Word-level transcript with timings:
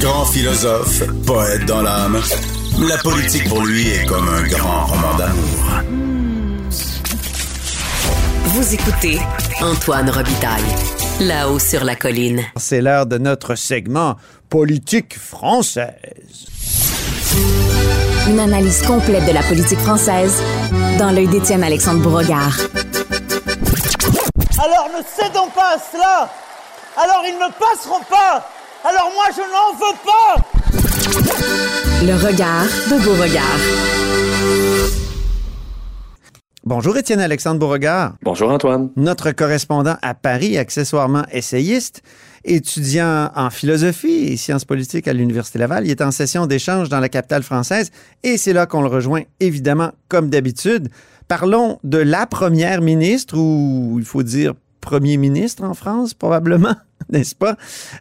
Grand 0.00 0.24
philosophe, 0.26 1.02
poète 1.26 1.66
dans 1.66 1.82
l'âme, 1.82 2.20
la 2.88 2.96
politique 2.98 3.48
pour 3.48 3.60
lui 3.64 3.88
est 3.88 4.06
comme 4.06 4.28
un 4.28 4.42
grand 4.46 4.86
roman 4.86 5.14
d'amour. 5.16 5.82
Vous 8.44 8.74
écoutez 8.74 9.18
Antoine 9.60 10.08
Robitaille, 10.08 10.62
là-haut 11.20 11.58
sur 11.58 11.84
la 11.84 11.96
colline. 11.96 12.42
C'est 12.56 12.80
l'heure 12.80 13.04
de 13.04 13.18
notre 13.18 13.54
segment 13.56 14.16
politique 14.48 15.18
française. 15.18 16.46
Une 18.28 18.40
analyse 18.40 18.82
complète 18.82 19.26
de 19.26 19.32
la 19.32 19.42
politique 19.42 19.80
française 19.80 20.42
dans 20.98 21.10
l'œil 21.10 21.28
d'Étienne 21.28 21.62
Alexandre 21.62 22.00
Bourregard. 22.00 22.56
Alors 24.58 24.88
ne 24.96 25.02
cédons 25.04 25.50
pas 25.54 25.74
à 25.74 25.78
cela 25.92 26.30
Alors 26.98 27.22
ils 27.26 27.34
ne 27.34 27.52
passeront 27.58 28.02
pas 28.08 28.48
Alors 28.82 29.12
moi 29.14 29.26
je 29.30 29.42
n'en 29.42 29.72
veux 29.76 29.96
pas 30.02 30.36
Le 32.02 32.14
regard 32.26 32.64
de 32.90 33.04
Beauregard. 33.04 33.60
Bonjour 36.64 36.96
Étienne 36.96 37.20
Alexandre 37.20 37.60
Beauregard. 37.60 38.14
Bonjour 38.22 38.50
Antoine. 38.50 38.88
Notre 38.96 39.30
correspondant 39.32 39.96
à 40.00 40.14
Paris, 40.14 40.56
accessoirement 40.56 41.24
essayiste, 41.30 42.02
étudiant 42.44 43.30
en 43.36 43.50
philosophie 43.50 44.32
et 44.32 44.38
sciences 44.38 44.64
politiques 44.64 45.06
à 45.06 45.12
l'Université 45.12 45.58
Laval. 45.58 45.84
Il 45.84 45.90
est 45.90 46.00
en 46.00 46.10
session 46.10 46.46
d'échange 46.46 46.88
dans 46.88 47.00
la 47.00 47.10
capitale 47.10 47.42
française 47.42 47.90
et 48.22 48.38
c'est 48.38 48.54
là 48.54 48.64
qu'on 48.64 48.80
le 48.80 48.88
rejoint, 48.88 49.22
évidemment, 49.38 49.92
comme 50.08 50.30
d'habitude. 50.30 50.88
Parlons 51.28 51.78
de 51.84 51.98
la 51.98 52.24
première 52.26 52.80
ministre, 52.80 53.36
ou 53.36 53.96
il 53.98 54.04
faut 54.04 54.22
dire 54.22 54.54
premier 54.86 55.16
ministre 55.16 55.64
en 55.64 55.74
France, 55.74 56.14
probablement, 56.14 56.76
n'est-ce 57.10 57.34
pas? 57.34 57.56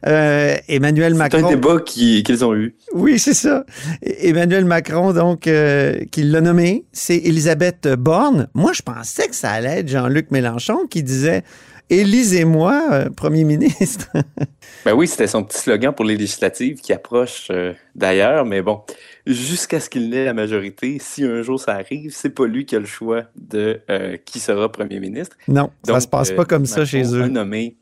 Euh, 0.06 0.56
Emmanuel 0.68 1.16
Macron. 1.16 1.40
C'est 1.40 1.46
un 1.46 1.50
débat 1.50 1.80
qu'ils 1.80 2.46
ont 2.46 2.54
eu. 2.54 2.76
Oui, 2.94 3.18
c'est 3.18 3.34
ça. 3.34 3.66
Emmanuel 4.04 4.66
Macron, 4.66 5.12
donc, 5.12 5.48
euh, 5.48 5.98
qui 6.12 6.22
l'a 6.22 6.42
nommé, 6.42 6.86
c'est 6.94 7.18
Elisabeth 7.18 7.88
Borne. 7.98 8.50
Moi, 8.54 8.72
je 8.74 8.84
pensais 8.84 9.28
que 9.28 9.36
ça 9.36 9.50
allait 9.50 9.80
être 9.80 9.90
Jean-Luc 9.90 10.30
Mélenchon 10.30 10.86
qui 10.88 11.02
disait 11.02 11.44
Élisez-moi, 11.90 12.84
euh, 12.92 13.10
premier 13.10 13.44
ministre. 13.44 14.10
ben 14.86 14.94
oui, 14.94 15.08
c'était 15.08 15.28
son 15.28 15.44
petit 15.44 15.60
slogan 15.60 15.94
pour 15.94 16.06
les 16.06 16.18
législatives 16.18 16.82
qui 16.82 16.94
approchent 16.94 17.50
euh, 17.52 17.74
d'ailleurs, 17.94 18.46
mais 18.46 18.62
bon, 18.64 18.82
jusqu'à 19.26 19.80
ce 19.80 19.90
qu'il 19.90 20.14
ait 20.14 20.26
la 20.26 20.34
majorité, 20.34 20.98
si 21.00 21.24
un 21.24 21.42
jour 21.42 21.60
ça 21.60 21.74
arrive, 21.74 22.14
c'est 22.14 22.30
pas 22.30 22.46
lui 22.46 22.66
qui 22.66 22.76
a 22.76 22.80
le 22.80 22.86
choix 22.86 23.24
de 23.36 23.82
euh, 23.90 24.18
qui 24.24 24.40
sera 24.40 24.72
premier 24.72 25.00
ministre. 25.00 25.38
Non, 25.48 25.72
ça 25.84 26.00
se 26.00 26.08
passe 26.08 26.32
pas 26.32 26.46
comme 26.46 26.66
ça 26.66 26.86
chez 26.86 27.04
eux. 27.16 27.24
A 27.24 27.28
nommé 27.28 27.78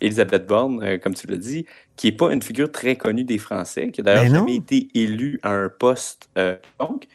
Elisabeth 0.00 0.46
Borne, 0.46 0.98
comme 1.00 1.14
tu 1.14 1.26
l'as 1.26 1.36
dit, 1.36 1.66
qui 1.96 2.08
est 2.08 2.12
pas 2.12 2.32
une 2.32 2.42
figure 2.42 2.70
très 2.70 2.96
connue 2.96 3.24
des 3.24 3.38
Français, 3.38 3.90
qui 3.90 4.00
a 4.00 4.04
d'ailleurs 4.04 4.24
ben 4.24 4.34
jamais 4.34 4.56
été 4.56 4.88
élue 4.94 5.38
à 5.42 5.50
un 5.50 5.68
poste. 5.68 6.30
donc, 6.78 7.06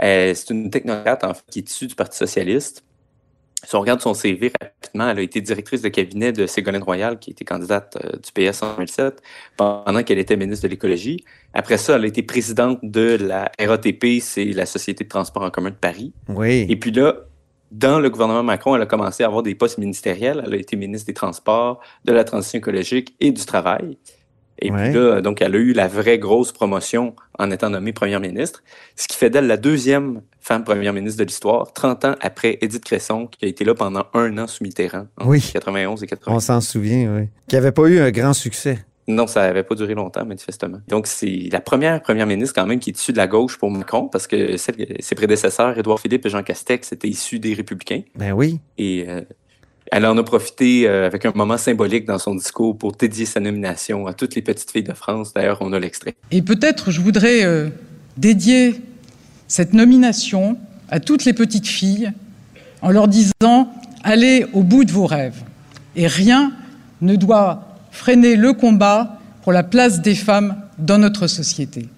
c'est 0.00 0.50
une 0.50 0.70
technocrate 0.70 1.24
en 1.24 1.34
fait, 1.34 1.44
qui 1.50 1.58
est 1.60 1.70
issue 1.70 1.86
du 1.86 1.94
Parti 1.94 2.18
socialiste 2.18 2.84
si 3.66 3.74
on 3.74 3.80
regarde 3.80 4.00
son 4.00 4.14
CV 4.14 4.52
rapidement, 4.60 5.08
elle 5.08 5.18
a 5.18 5.22
été 5.22 5.40
directrice 5.40 5.82
de 5.82 5.88
cabinet 5.88 6.32
de 6.32 6.46
Ségolène 6.46 6.82
Royal, 6.82 7.18
qui 7.18 7.30
était 7.30 7.44
candidate 7.44 7.96
euh, 8.04 8.16
du 8.18 8.32
PS 8.32 8.62
en 8.62 8.74
2007, 8.74 9.22
pendant 9.56 10.02
qu'elle 10.02 10.18
était 10.18 10.36
ministre 10.36 10.64
de 10.64 10.70
l'Écologie. 10.70 11.24
Après 11.52 11.78
ça, 11.78 11.96
elle 11.96 12.04
a 12.04 12.06
été 12.06 12.22
présidente 12.22 12.78
de 12.82 13.16
la 13.20 13.50
RATP, 13.58 14.20
c'est 14.20 14.44
la 14.44 14.66
Société 14.66 15.04
de 15.04 15.08
transport 15.08 15.42
en 15.42 15.50
commun 15.50 15.70
de 15.70 15.76
Paris. 15.76 16.12
Oui. 16.28 16.66
Et 16.68 16.76
puis 16.76 16.90
là, 16.90 17.14
dans 17.70 17.98
le 17.98 18.08
gouvernement 18.08 18.42
Macron, 18.42 18.76
elle 18.76 18.82
a 18.82 18.86
commencé 18.86 19.24
à 19.24 19.26
avoir 19.26 19.42
des 19.42 19.54
postes 19.54 19.78
ministériels. 19.78 20.42
Elle 20.46 20.54
a 20.54 20.56
été 20.56 20.76
ministre 20.76 21.06
des 21.06 21.14
Transports, 21.14 21.80
de 22.04 22.12
la 22.12 22.22
Transition 22.22 22.58
écologique 22.58 23.16
et 23.20 23.32
du 23.32 23.44
Travail. 23.44 23.98
Et 24.64 24.70
puis 24.70 24.92
là, 24.92 25.20
donc, 25.20 25.42
elle 25.42 25.54
a 25.54 25.58
eu 25.58 25.72
la 25.72 25.88
vraie 25.88 26.18
grosse 26.18 26.52
promotion 26.52 27.14
en 27.38 27.50
étant 27.50 27.70
nommée 27.70 27.92
première 27.92 28.20
ministre, 28.20 28.62
ce 28.96 29.06
qui 29.08 29.16
fait 29.16 29.30
d'elle 29.30 29.46
la 29.46 29.56
deuxième 29.56 30.22
femme 30.40 30.64
première 30.64 30.92
ministre 30.92 31.18
de 31.18 31.24
l'histoire, 31.24 31.72
30 31.72 32.04
ans 32.04 32.14
après 32.20 32.58
Édith 32.60 32.84
Cresson, 32.84 33.26
qui 33.26 33.44
a 33.44 33.48
été 33.48 33.64
là 33.64 33.74
pendant 33.74 34.06
un 34.14 34.38
an 34.38 34.46
sous 34.46 34.62
Mitterrand, 34.62 35.06
en 35.18 35.28
oui. 35.28 35.50
91 35.52 36.02
et 36.02 36.06
91. 36.06 36.36
On 36.36 36.40
s'en 36.40 36.60
souvient, 36.60 37.16
oui. 37.16 37.28
Qui 37.48 37.56
n'avait 37.56 37.72
pas 37.72 37.86
eu 37.86 37.98
un 37.98 38.10
grand 38.10 38.32
succès. 38.32 38.84
Non, 39.06 39.26
ça 39.26 39.42
n'avait 39.42 39.62
pas 39.62 39.74
duré 39.74 39.94
longtemps, 39.94 40.24
manifestement. 40.24 40.78
Donc, 40.88 41.06
c'est 41.06 41.48
la 41.52 41.60
première 41.60 42.00
première 42.02 42.26
ministre, 42.26 42.54
quand 42.54 42.66
même, 42.66 42.78
qui 42.78 42.90
est 42.90 42.98
issue 42.98 43.12
de 43.12 43.18
la 43.18 43.26
gauche 43.26 43.58
pour 43.58 43.70
Macron, 43.70 44.08
parce 44.08 44.26
que 44.26 44.56
ses 44.56 45.14
prédécesseurs, 45.14 45.78
Édouard 45.78 46.00
Philippe 46.00 46.24
et 46.24 46.30
Jean 46.30 46.42
Castex, 46.42 46.92
étaient 46.92 47.08
issus 47.08 47.38
des 47.38 47.52
Républicains. 47.52 48.02
Ben 48.16 48.32
oui. 48.32 48.60
Et 48.78 49.04
euh, 49.08 49.20
elle 49.92 50.06
en 50.06 50.16
a 50.16 50.22
profité 50.22 50.88
euh, 50.88 51.06
avec 51.06 51.24
un 51.26 51.32
moment 51.34 51.58
symbolique 51.58 52.06
dans 52.06 52.18
son 52.18 52.34
discours 52.34 52.76
pour 52.76 52.92
dédier 52.92 53.26
sa 53.26 53.40
nomination 53.40 54.06
à 54.06 54.14
toutes 54.14 54.34
les 54.34 54.42
petites 54.42 54.70
filles 54.70 54.82
de 54.82 54.94
France. 54.94 55.32
D'ailleurs, 55.34 55.58
on 55.60 55.72
a 55.72 55.78
l'extrait. 55.78 56.14
Et 56.30 56.42
peut-être 56.42 56.90
je 56.90 57.00
voudrais 57.00 57.44
euh, 57.44 57.68
dédier 58.16 58.74
cette 59.48 59.72
nomination 59.72 60.56
à 60.88 61.00
toutes 61.00 61.24
les 61.24 61.32
petites 61.32 61.66
filles 61.66 62.12
en 62.82 62.90
leur 62.90 63.08
disant 63.08 63.72
allez 64.02 64.46
au 64.52 64.62
bout 64.62 64.84
de 64.84 64.92
vos 64.92 65.06
rêves. 65.06 65.42
Et 65.96 66.06
rien 66.06 66.52
ne 67.00 67.16
doit 67.16 67.68
freiner 67.90 68.36
le 68.36 68.52
combat 68.52 69.18
pour 69.42 69.52
la 69.52 69.62
place 69.62 70.00
des 70.00 70.14
femmes 70.14 70.56
dans 70.78 70.98
notre 70.98 71.26
société. 71.26 71.88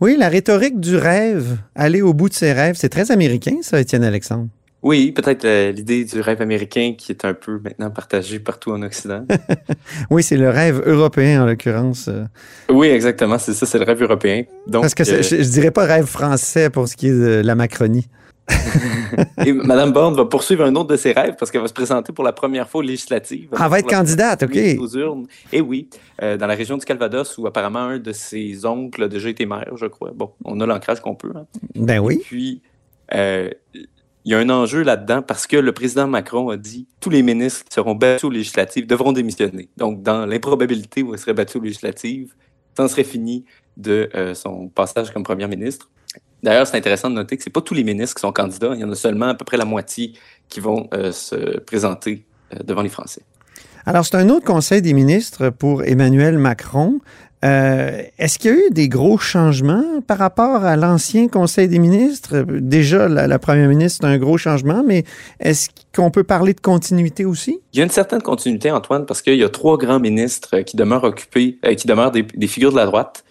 Oui, 0.00 0.16
la 0.16 0.28
rhétorique 0.28 0.78
du 0.78 0.96
rêve, 0.96 1.56
aller 1.74 2.02
au 2.02 2.14
bout 2.14 2.28
de 2.28 2.34
ses 2.34 2.52
rêves, 2.52 2.76
c'est 2.78 2.88
très 2.88 3.10
américain, 3.10 3.56
ça, 3.62 3.80
Étienne 3.80 4.04
Alexandre. 4.04 4.48
Oui, 4.82 5.10
peut-être 5.10 5.44
euh, 5.44 5.72
l'idée 5.72 6.04
du 6.04 6.20
rêve 6.20 6.40
américain 6.40 6.94
qui 6.96 7.10
est 7.10 7.24
un 7.24 7.34
peu 7.34 7.58
maintenant 7.58 7.90
partagée 7.90 8.38
partout 8.38 8.70
en 8.70 8.82
Occident. 8.82 9.26
oui, 10.10 10.22
c'est 10.22 10.36
le 10.36 10.50
rêve 10.50 10.82
européen 10.86 11.42
en 11.42 11.46
l'occurrence. 11.46 12.06
Euh. 12.08 12.24
Oui, 12.70 12.88
exactement, 12.88 13.38
c'est 13.38 13.54
ça, 13.54 13.66
c'est 13.66 13.78
le 13.78 13.84
rêve 13.84 14.00
européen. 14.02 14.44
Donc, 14.68 14.82
Parce 14.82 14.94
que 14.94 15.02
euh, 15.02 15.22
je, 15.22 15.42
je, 15.42 15.50
dirais 15.50 15.72
pas 15.72 15.84
rêve 15.84 16.06
français 16.06 16.70
pour 16.70 16.86
ce 16.86 16.96
qui 16.96 17.08
est 17.08 17.12
de 17.12 17.42
la 17.44 17.54
Macronie. 17.56 18.06
Et 19.44 19.52
Mme 19.52 19.92
Borne 19.92 20.14
va 20.14 20.24
poursuivre 20.24 20.64
un 20.64 20.74
autre 20.74 20.88
de 20.88 20.96
ses 20.96 21.12
rêves 21.12 21.34
parce 21.38 21.50
qu'elle 21.50 21.60
va 21.60 21.68
se 21.68 21.74
présenter 21.74 22.12
pour 22.12 22.24
la 22.24 22.32
première 22.32 22.68
fois 22.68 22.78
aux 22.78 22.82
législatives. 22.82 23.48
Elle 23.52 23.68
va 23.68 23.78
être 23.80 23.90
candidate, 23.90 24.44
OK. 24.44 24.56
Aux 24.78 24.96
urnes. 24.96 25.26
Et 25.52 25.60
oui, 25.60 25.90
dans 26.18 26.46
la 26.46 26.54
région 26.54 26.78
du 26.78 26.84
Calvados 26.86 27.36
où 27.36 27.46
apparemment 27.46 27.80
un 27.80 27.98
de 27.98 28.12
ses 28.12 28.64
oncles 28.64 29.02
a 29.02 29.08
déjà 29.08 29.28
été 29.28 29.44
maire, 29.44 29.72
je 29.76 29.84
crois. 29.84 30.12
Bon, 30.14 30.30
on 30.46 30.58
a 30.60 30.66
l'ancrage 30.66 31.00
qu'on 31.00 31.14
peut. 31.14 31.32
Hein. 31.34 31.44
Ben 31.74 31.98
oui. 31.98 32.14
Et 32.14 32.18
puis, 32.18 32.62
euh, 33.14 33.50
il 34.28 34.32
y 34.32 34.34
a 34.34 34.38
un 34.40 34.50
enjeu 34.50 34.82
là-dedans 34.82 35.22
parce 35.22 35.46
que 35.46 35.56
le 35.56 35.72
président 35.72 36.06
Macron 36.06 36.50
a 36.50 36.58
dit 36.58 36.86
tous 37.00 37.08
les 37.08 37.22
ministres 37.22 37.64
qui 37.64 37.72
seront 37.72 37.94
battus 37.94 38.24
aux 38.24 38.30
législatives 38.30 38.86
devront 38.86 39.12
démissionner. 39.12 39.70
Donc, 39.78 40.02
dans 40.02 40.26
l'improbabilité 40.26 41.02
où 41.02 41.14
il 41.14 41.18
serait 41.18 41.32
battu 41.32 41.56
aux 41.56 41.62
législatives, 41.62 42.34
ça 42.76 42.86
serait 42.88 43.04
fini 43.04 43.46
de 43.78 44.10
euh, 44.14 44.34
son 44.34 44.68
passage 44.68 45.12
comme 45.14 45.22
premier 45.22 45.46
ministre. 45.46 45.88
D'ailleurs, 46.42 46.66
c'est 46.66 46.76
intéressant 46.76 47.08
de 47.08 47.14
noter 47.14 47.38
que 47.38 47.42
ce 47.42 47.48
pas 47.48 47.62
tous 47.62 47.72
les 47.72 47.84
ministres 47.84 48.16
qui 48.16 48.20
sont 48.20 48.32
candidats. 48.32 48.72
Il 48.74 48.80
y 48.80 48.84
en 48.84 48.92
a 48.92 48.96
seulement 48.96 49.28
à 49.28 49.34
peu 49.34 49.46
près 49.46 49.56
la 49.56 49.64
moitié 49.64 50.12
qui 50.50 50.60
vont 50.60 50.88
euh, 50.92 51.10
se 51.10 51.60
présenter 51.60 52.26
euh, 52.52 52.62
devant 52.62 52.82
les 52.82 52.90
Français. 52.90 53.22
Alors, 53.86 54.04
c'est 54.04 54.16
un 54.16 54.28
autre 54.28 54.44
conseil 54.44 54.82
des 54.82 54.92
ministres 54.92 55.48
pour 55.48 55.84
Emmanuel 55.84 56.36
Macron. 56.36 57.00
Euh, 57.44 58.02
Est-ce 58.18 58.38
qu'il 58.38 58.50
y 58.50 58.54
a 58.54 58.56
eu 58.56 58.70
des 58.70 58.88
gros 58.88 59.18
changements 59.18 60.00
par 60.06 60.18
rapport 60.18 60.64
à 60.64 60.76
l'ancien 60.76 61.28
Conseil 61.28 61.68
des 61.68 61.78
ministres? 61.78 62.44
Déjà, 62.48 63.08
la, 63.08 63.38
première 63.38 63.68
ministre, 63.68 64.00
c'est 64.02 64.12
un 64.12 64.18
gros 64.18 64.38
changement, 64.38 64.82
mais 64.84 65.04
est-ce 65.38 65.68
qu'on 65.94 66.10
peut 66.10 66.24
parler 66.24 66.54
de 66.54 66.60
continuité 66.60 67.24
aussi? 67.24 67.60
Il 67.72 67.78
y 67.78 67.80
a 67.80 67.84
une 67.84 67.90
certaine 67.90 68.22
continuité, 68.22 68.70
Antoine, 68.70 69.06
parce 69.06 69.22
qu'il 69.22 69.36
y 69.36 69.44
a 69.44 69.48
trois 69.48 69.78
grands 69.78 70.00
ministres 70.00 70.60
qui 70.60 70.76
demeurent 70.76 71.04
occupés, 71.04 71.58
euh, 71.64 71.74
qui 71.74 71.86
demeurent 71.86 72.10
des, 72.10 72.46
figures 72.46 72.72
de 72.72 72.76
la 72.76 72.86
droite. 72.86 73.24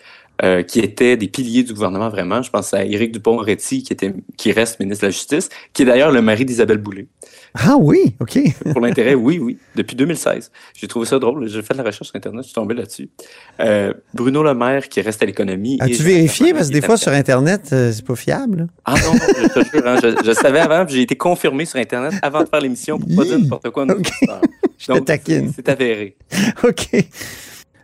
Euh, 0.44 0.62
qui 0.62 0.82
étaient 0.82 1.18
des 1.18 1.28
piliers 1.28 1.64
du 1.64 1.74
gouvernement 1.74 2.10
vraiment. 2.10 2.44
Je 2.44 2.52
pense 2.52 2.72
à 2.72 2.86
Éric 2.86 3.12
Dupont-Moretti, 3.12 3.82
qui 3.82 3.92
était, 3.92 4.14
qui 4.38 4.52
reste 4.52 4.80
ministre 4.80 5.02
de 5.02 5.08
la 5.08 5.12
Justice, 5.12 5.50
qui 5.74 5.82
est 5.82 5.86
d'ailleurs 5.86 6.12
le 6.12 6.22
mari 6.22 6.46
d'Isabelle 6.46 6.78
Boulay. 6.78 7.08
Ah 7.56 7.76
oui, 7.80 8.14
OK. 8.20 8.38
Pour 8.72 8.82
l'intérêt, 8.82 9.16
oui, 9.16 9.40
oui, 9.40 9.58
depuis 9.76 9.96
2016. 9.96 10.52
J'ai 10.76 10.88
trouvé 10.88 11.08
ça 11.08 11.18
drôle. 11.18 11.48
J'ai 11.48 11.64
fait 11.64 11.74
de 11.74 11.80
la 11.80 11.86
recherche 11.86 12.10
sur 12.10 12.16
Internet, 12.16 12.44
je 12.44 12.50
suis 12.50 12.54
tombé 12.54 12.76
là-dessus. 12.76 13.10
Euh, 13.62 13.94
Bruno 14.14 14.44
Le 14.44 14.54
Maire, 14.54 14.90
qui 14.90 15.02
reste 15.02 15.24
à 15.24 15.26
l'économie. 15.26 15.80
As-tu 15.80 16.04
vérifié? 16.04 16.54
Parce 16.54 16.68
que 16.68 16.74
des 16.74 16.82
fois, 16.82 16.98
sur 16.98 17.14
Internet, 17.14 17.70
euh, 17.74 17.92
c'est 17.92 18.06
pas 18.06 18.16
fiable. 18.16 18.68
Ah 18.86 18.94
non, 18.94 19.14
je 19.14 19.48
te 19.48 19.70
jure, 19.72 19.88
hein, 19.88 19.98
je, 20.04 20.24
je, 20.24 20.32
savais 20.34 20.60
avant, 20.60 20.88
j'ai 20.88 21.02
été 21.02 21.16
confirmé 21.16 21.66
sur 21.66 21.80
Internet 21.80 22.14
avant 22.22 22.44
de 22.44 22.48
faire 22.48 22.62
l'émission 22.62 23.00
pour 23.00 23.10
pas 23.16 23.24
dire 23.24 23.40
n'importe 23.40 23.72
quoi. 23.72 23.86
Okay. 23.86 24.12
je 24.78 24.86
te 24.86 25.00
taquine. 25.00 25.52
C'est 25.56 25.68
avéré. 25.68 26.16
OK. 26.64 26.90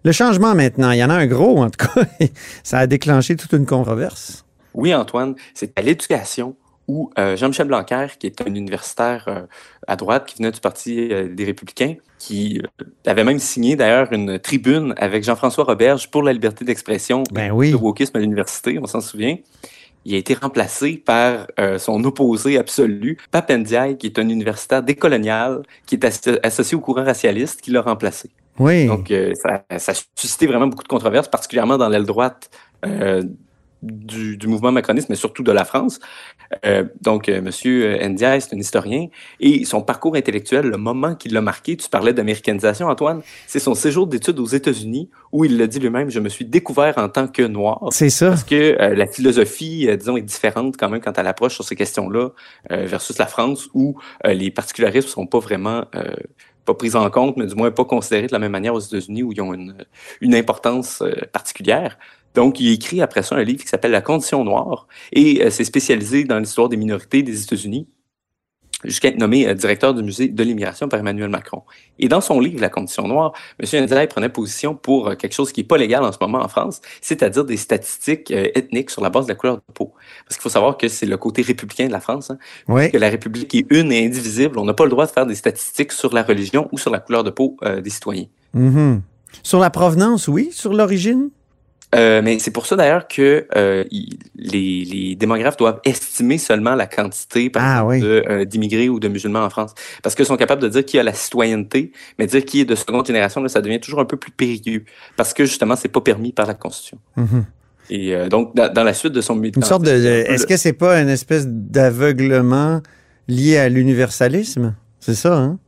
Le 0.05 0.11
changement 0.11 0.53
maintenant, 0.53 0.91
il 0.91 0.97
y 0.97 1.03
en 1.03 1.09
a 1.09 1.13
un 1.13 1.27
gros 1.27 1.63
en 1.63 1.69
tout 1.69 1.87
cas. 1.87 2.05
Ça 2.63 2.79
a 2.79 2.87
déclenché 2.87 3.37
toute 3.37 3.53
une 3.53 3.65
controverse. 3.65 4.45
Oui, 4.73 4.93
Antoine, 4.93 5.35
c'est 5.53 5.77
à 5.77 5.81
l'éducation 5.81 6.55
où 6.87 7.09
euh, 7.17 7.37
Jean-Michel 7.37 7.67
Blanquer, 7.67 8.07
qui 8.19 8.27
est 8.27 8.41
un 8.41 8.53
universitaire 8.53 9.25
euh, 9.27 9.41
à 9.87 9.95
droite 9.95 10.25
qui 10.25 10.37
venait 10.37 10.51
du 10.51 10.59
Parti 10.59 11.09
euh, 11.11 11.33
des 11.33 11.45
Républicains, 11.45 11.95
qui 12.19 12.61
avait 13.05 13.23
même 13.23 13.39
signé 13.39 13.77
d'ailleurs 13.77 14.11
une 14.11 14.39
tribune 14.39 14.93
avec 14.97 15.23
Jean-François 15.23 15.63
Roberge 15.63 16.11
pour 16.11 16.23
la 16.23 16.33
liberté 16.33 16.65
d'expression 16.65 17.23
ben 17.31 17.51
oui. 17.51 17.71
de 17.71 17.77
wokisme 17.77 18.17
à 18.17 18.19
l'université, 18.19 18.79
on 18.81 18.87
s'en 18.87 18.99
souvient. 18.99 19.37
Il 20.05 20.15
a 20.15 20.17
été 20.17 20.33
remplacé 20.33 20.97
par 20.97 21.47
son 21.77 22.03
opposé 22.03 22.57
absolu, 22.57 23.17
Pape 23.31 23.49
Ndiaye, 23.49 23.97
qui 23.97 24.07
est 24.07 24.19
un 24.19 24.27
universitaire 24.27 24.83
décolonial, 24.83 25.63
qui 25.85 25.95
est 25.95 26.39
associé 26.43 26.75
au 26.75 26.81
courant 26.81 27.05
racialiste, 27.05 27.61
qui 27.61 27.71
l'a 27.71 27.81
remplacé. 27.81 28.29
Oui. 28.59 28.87
Donc, 28.87 29.11
ça, 29.33 29.63
ça, 29.77 29.91
a 29.91 29.95
suscité 30.15 30.47
vraiment 30.47 30.67
beaucoup 30.67 30.83
de 30.83 30.87
controverses, 30.87 31.27
particulièrement 31.27 31.77
dans 31.77 31.89
l'aile 31.89 32.05
droite 32.05 32.49
du, 33.83 34.37
du, 34.37 34.47
mouvement 34.47 34.71
macroniste, 34.71 35.09
mais 35.09 35.15
surtout 35.15 35.43
de 35.43 35.51
la 35.51 35.65
France. 35.65 35.99
Euh, 36.65 36.85
donc, 37.01 37.29
euh, 37.29 37.41
Monsieur 37.41 37.97
Ndiaye, 38.07 38.41
c'est 38.41 38.55
un 38.55 38.59
historien, 38.59 39.07
et 39.39 39.65
son 39.65 39.81
parcours 39.81 40.15
intellectuel, 40.15 40.67
le 40.67 40.77
moment 40.77 41.15
qui 41.15 41.29
l'a 41.29 41.41
marqué, 41.41 41.75
tu 41.75 41.89
parlais 41.89 42.13
d'américanisation, 42.13 42.87
Antoine, 42.87 43.21
c'est 43.47 43.59
son 43.59 43.75
séjour 43.75 44.07
d'études 44.07 44.39
aux 44.39 44.45
États-Unis, 44.45 45.09
où 45.31 45.45
il 45.45 45.57
l'a 45.57 45.67
dit 45.67 45.79
lui-même, 45.79 46.09
je 46.09 46.19
me 46.19 46.29
suis 46.29 46.45
découvert 46.45 46.97
en 46.97 47.09
tant 47.09 47.27
que 47.27 47.43
noir. 47.43 47.87
C'est 47.91 48.09
ça. 48.09 48.29
Parce 48.29 48.43
que 48.43 48.79
euh, 48.79 48.95
la 48.95 49.07
philosophie, 49.07 49.87
euh, 49.89 49.97
disons, 49.97 50.15
est 50.15 50.21
différente 50.21 50.75
quand 50.77 50.89
même 50.89 51.01
quand 51.01 51.17
elle 51.17 51.27
approche 51.27 51.55
sur 51.55 51.63
ces 51.63 51.75
questions-là 51.75 52.29
euh, 52.71 52.85
versus 52.85 53.17
la 53.17 53.25
France, 53.25 53.69
où 53.73 53.97
les 54.25 54.51
particularismes 54.51 55.07
sont 55.07 55.27
pas 55.27 55.39
vraiment 55.39 55.85
pas 56.65 56.73
pris 56.73 56.95
en 56.95 57.09
compte, 57.09 57.37
mais 57.37 57.45
du 57.45 57.55
moins 57.55 57.71
pas 57.71 57.85
considérés 57.85 58.27
de 58.27 58.33
la 58.33 58.39
même 58.39 58.51
manière 58.51 58.73
aux 58.73 58.79
États-Unis, 58.79 59.23
où 59.23 59.31
ils 59.31 59.41
ont 59.41 59.53
une, 59.53 59.75
une 60.21 60.35
importance 60.35 61.03
particulière. 61.31 61.97
Donc, 62.33 62.59
il 62.59 62.71
écrit 62.71 63.01
après 63.01 63.23
ça 63.23 63.35
un 63.35 63.43
livre 63.43 63.61
qui 63.61 63.67
s'appelle 63.67 63.91
La 63.91 64.01
condition 64.01 64.43
noire 64.43 64.87
et 65.11 65.43
euh, 65.43 65.49
c'est 65.49 65.63
spécialisé 65.63 66.23
dans 66.23 66.39
l'histoire 66.39 66.69
des 66.69 66.77
minorités 66.77 67.23
des 67.23 67.43
États-Unis 67.43 67.87
jusqu'à 68.83 69.09
être 69.09 69.17
nommé 69.17 69.47
euh, 69.47 69.53
directeur 69.53 69.93
du 69.93 70.03
musée 70.03 70.27
de 70.27 70.43
l'immigration 70.43 70.87
par 70.87 70.99
Emmanuel 70.99 71.29
Macron. 71.29 71.63
Et 71.99 72.07
dans 72.07 72.21
son 72.21 72.39
livre 72.39 72.59
La 72.61 72.69
condition 72.69 73.07
noire, 73.07 73.33
M. 73.59 73.83
Ndiaye 73.83 74.07
prenait 74.07 74.29
position 74.29 74.75
pour 74.75 75.09
euh, 75.09 75.15
quelque 75.15 75.33
chose 75.33 75.51
qui 75.51 75.61
n'est 75.61 75.67
pas 75.67 75.77
légal 75.77 76.03
en 76.03 76.11
ce 76.11 76.17
moment 76.21 76.39
en 76.39 76.47
France, 76.47 76.81
c'est-à-dire 77.01 77.45
des 77.45 77.57
statistiques 77.57 78.31
ethniques 78.31 78.89
sur 78.89 79.01
la 79.01 79.09
base 79.09 79.25
de 79.25 79.31
la 79.31 79.35
couleur 79.35 79.57
de 79.57 79.61
peau. 79.73 79.93
Parce 80.25 80.35
qu'il 80.35 80.43
faut 80.43 80.49
savoir 80.49 80.77
que 80.77 80.87
c'est 80.87 81.05
le 81.05 81.17
côté 81.17 81.41
républicain 81.41 81.87
de 81.87 81.91
la 81.91 81.99
France, 81.99 82.31
hein, 82.31 82.37
oui. 82.67 82.91
que 82.91 82.97
la 82.97 83.09
République 83.09 83.53
est 83.55 83.65
une 83.69 83.91
et 83.91 84.05
indivisible. 84.05 84.59
On 84.59 84.65
n'a 84.65 84.73
pas 84.73 84.85
le 84.85 84.89
droit 84.89 85.05
de 85.05 85.11
faire 85.11 85.25
des 85.25 85.35
statistiques 85.35 85.91
sur 85.91 86.13
la 86.13 86.23
religion 86.23 86.67
ou 86.71 86.77
sur 86.77 86.91
la 86.91 86.99
couleur 86.99 87.23
de 87.23 87.29
peau 87.29 87.57
des 87.81 87.89
citoyens. 87.89 88.25
Mm-hmm. 88.55 89.01
Sur 89.41 89.59
la 89.59 89.69
provenance, 89.69 90.27
oui. 90.27 90.49
Sur 90.51 90.73
l'origine? 90.73 91.29
Euh, 91.93 92.21
mais 92.23 92.39
c'est 92.39 92.51
pour 92.51 92.65
ça 92.65 92.75
d'ailleurs 92.75 93.07
que 93.07 93.47
euh, 93.55 93.83
les, 94.35 94.83
les, 94.85 95.15
démographes 95.15 95.57
doivent 95.57 95.79
estimer 95.85 96.37
seulement 96.37 96.75
la 96.75 96.87
quantité 96.87 97.51
ah, 97.55 97.85
euh, 97.85 98.45
d'immigrés 98.45 98.89
ou 98.89 98.99
de 98.99 99.07
musulmans 99.07 99.43
en 99.43 99.49
France. 99.49 99.73
Parce 100.01 100.15
qu'ils 100.15 100.25
sont 100.25 100.37
capables 100.37 100.61
de 100.61 100.69
dire 100.69 100.85
qui 100.85 100.97
a 100.97 101.03
la 101.03 101.13
citoyenneté, 101.13 101.91
mais 102.17 102.25
dire 102.25 102.43
qui 102.45 102.61
est 102.61 102.65
de 102.65 102.75
seconde 102.75 103.05
génération, 103.05 103.41
là, 103.41 103.49
ça 103.49 103.61
devient 103.61 103.79
toujours 103.79 103.99
un 103.99 104.05
peu 104.05 104.17
plus 104.17 104.31
périlleux. 104.31 104.85
Parce 105.17 105.33
que 105.33 105.45
justement, 105.45 105.75
c'est 105.75 105.89
pas 105.89 106.01
permis 106.01 106.31
par 106.31 106.47
la 106.47 106.55
Constitution. 106.55 106.97
Mm-hmm. 107.17 107.43
Et 107.89 108.15
euh, 108.15 108.29
donc, 108.29 108.55
dans, 108.55 108.71
dans, 108.71 108.83
la 108.83 108.93
suite 108.93 109.13
de 109.13 109.21
son 109.21 109.41
Une 109.41 109.61
sorte 109.61 109.83
de. 109.83 109.91
Est-ce 109.91 110.47
que 110.47 110.57
c'est 110.57 110.73
pas 110.73 110.99
une 110.99 111.09
espèce 111.09 111.45
d'aveuglement 111.47 112.81
lié 113.27 113.57
à 113.57 113.69
l'universalisme? 113.69 114.75
C'est 114.99 115.15
ça, 115.15 115.37
hein? 115.37 115.59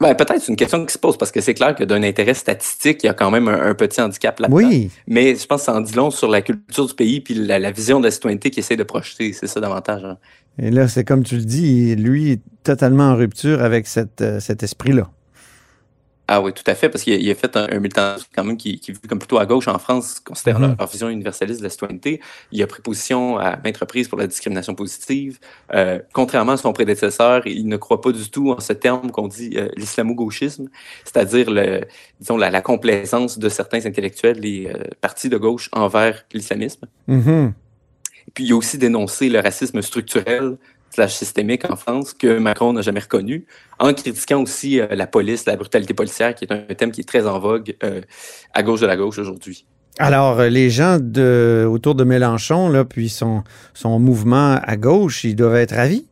Ben, 0.00 0.14
peut-être 0.14 0.40
c'est 0.40 0.48
une 0.48 0.56
question 0.56 0.84
qui 0.86 0.92
se 0.94 0.98
pose 0.98 1.18
parce 1.18 1.30
que 1.30 1.42
c'est 1.42 1.52
clair 1.52 1.74
que 1.74 1.84
d'un 1.84 2.02
intérêt 2.02 2.32
statistique, 2.32 3.02
il 3.02 3.06
y 3.06 3.10
a 3.10 3.14
quand 3.14 3.30
même 3.30 3.48
un, 3.48 3.74
petit 3.74 4.00
handicap 4.00 4.40
là-dedans. 4.40 4.56
Oui. 4.56 4.90
Mais 5.06 5.36
je 5.36 5.46
pense 5.46 5.60
que 5.60 5.64
ça 5.66 5.74
en 5.74 5.82
dit 5.82 5.94
long 5.94 6.10
sur 6.10 6.28
la 6.28 6.40
culture 6.40 6.86
du 6.86 6.94
pays 6.94 7.20
puis 7.20 7.34
la, 7.34 7.70
vision 7.70 8.00
de 8.00 8.06
la 8.06 8.10
citoyenneté 8.10 8.50
qu'il 8.50 8.60
essaie 8.60 8.76
de 8.76 8.82
projeter. 8.82 9.34
C'est 9.34 9.46
ça 9.46 9.60
davantage. 9.60 10.02
Hein. 10.04 10.16
Et 10.58 10.70
là, 10.70 10.88
c'est 10.88 11.04
comme 11.04 11.22
tu 11.22 11.36
le 11.36 11.44
dis, 11.44 11.94
lui, 11.96 12.40
totalement 12.64 13.10
en 13.10 13.16
rupture 13.16 13.62
avec 13.62 13.86
cette, 13.86 14.22
euh, 14.22 14.40
cet 14.40 14.62
esprit-là. 14.62 15.10
Ah 16.32 16.40
oui, 16.40 16.52
tout 16.52 16.62
à 16.64 16.76
fait, 16.76 16.88
parce 16.88 17.02
qu'il 17.02 17.28
a, 17.28 17.34
fait 17.34 17.56
un, 17.56 17.66
un, 17.72 17.80
militantisme 17.80 18.28
quand 18.32 18.44
même 18.44 18.56
qui, 18.56 18.78
qui 18.78 18.92
est 18.92 18.94
vu 18.94 19.00
comme 19.08 19.18
plutôt 19.18 19.38
à 19.38 19.46
gauche 19.46 19.66
en 19.66 19.80
France, 19.80 20.20
considérant 20.20 20.60
mm 20.60 20.74
-hmm. 20.74 20.78
leur, 20.78 20.86
vision 20.86 21.08
universaliste 21.08 21.58
de 21.58 21.64
la 21.64 21.70
citoyenneté. 21.70 22.20
Il 22.52 22.62
a 22.62 22.68
pris 22.68 22.80
position 22.82 23.36
à 23.36 23.48
maintes 23.64 23.80
reprises 23.84 24.06
pour 24.10 24.16
la 24.16 24.28
discrimination 24.28 24.74
positive. 24.82 25.32
Euh, 25.74 25.98
contrairement 26.12 26.52
à 26.52 26.60
son 26.66 26.72
prédécesseur, 26.72 27.38
il 27.48 27.66
ne 27.74 27.78
croit 27.84 28.00
pas 28.00 28.12
du 28.20 28.26
tout 28.34 28.48
en 28.56 28.60
ce 28.68 28.74
terme 28.86 29.10
qu'on 29.14 29.26
dit 29.38 29.50
euh, 29.56 29.68
l'islamo-gauchisme, 29.80 30.66
c'est-à-dire 31.06 31.46
le, 31.58 31.66
disons 32.20 32.36
la, 32.42 32.48
la, 32.58 32.62
complaisance 32.70 33.32
de 33.44 33.48
certains 33.58 33.82
intellectuels 33.90 34.40
et 34.52 34.60
euh, 34.68 34.74
partis 35.06 35.30
de 35.34 35.38
gauche 35.46 35.66
envers 35.84 36.16
l'islamisme. 36.36 36.84
Mm 37.08 37.20
-hmm. 37.22 37.46
Puis 38.34 38.44
il 38.46 38.52
a 38.52 38.56
aussi 38.62 38.76
dénoncé 38.86 39.24
le 39.36 39.40
racisme 39.48 39.80
structurel 39.90 40.46
slash 40.90 41.14
systémique 41.14 41.70
en 41.70 41.76
France 41.76 42.12
que 42.14 42.38
Macron 42.38 42.72
n'a 42.72 42.82
jamais 42.82 43.00
reconnu, 43.00 43.46
en 43.78 43.92
critiquant 43.94 44.42
aussi 44.42 44.80
euh, 44.80 44.88
la 44.90 45.06
police, 45.06 45.46
la 45.46 45.56
brutalité 45.56 45.94
policière, 45.94 46.34
qui 46.34 46.44
est 46.44 46.52
un, 46.52 46.74
thème 46.74 46.90
qui 46.90 47.00
est 47.00 47.08
très 47.08 47.26
en 47.26 47.38
vogue 47.38 47.74
euh, 47.82 48.00
à 48.52 48.62
gauche 48.62 48.80
de 48.80 48.86
la 48.86 48.96
gauche 48.96 49.18
aujourd'hui. 49.18 49.66
Alors, 49.98 50.40
euh, 50.40 50.48
les 50.48 50.70
gens 50.70 50.98
de, 51.00 51.66
autour 51.70 51.94
de 51.94 52.04
Mélenchon, 52.04 52.68
là, 52.68 52.84
puis 52.84 53.08
son, 53.08 53.42
son 53.74 53.98
mouvement 53.98 54.58
à 54.62 54.76
gauche, 54.76 55.24
ils 55.24 55.36
doivent 55.36 55.56
être 55.56 55.74
ravis. 55.74 56.06